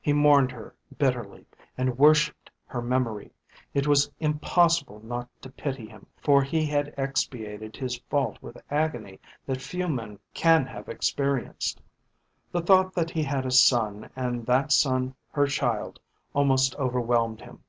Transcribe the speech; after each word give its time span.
He 0.00 0.12
mourned 0.12 0.50
her 0.50 0.74
bitterly, 0.98 1.46
and 1.78 1.96
worshipped 1.96 2.50
her 2.66 2.82
memory. 2.82 3.30
It 3.72 3.86
was 3.86 4.10
impossible 4.18 5.00
not 5.04 5.28
to 5.42 5.48
pity 5.48 5.86
him, 5.86 6.06
for 6.20 6.42
he 6.42 6.66
had 6.66 6.92
expiated 6.98 7.76
his 7.76 7.96
fault 8.10 8.36
with 8.42 8.60
agony 8.68 9.20
that 9.46 9.62
few 9.62 9.86
men 9.86 10.18
can 10.34 10.66
have 10.66 10.88
experienced. 10.88 11.80
The 12.50 12.62
thought 12.62 12.94
that 12.96 13.10
he 13.10 13.22
had 13.22 13.46
a 13.46 13.52
son 13.52 14.10
and 14.16 14.44
that 14.46 14.72
son 14.72 15.14
her 15.30 15.46
child 15.46 16.00
almost 16.34 16.74
overwhelmed 16.74 17.40
him. 17.42 17.62